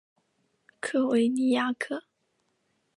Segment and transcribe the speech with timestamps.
[0.79, 2.05] 科维尼亚克。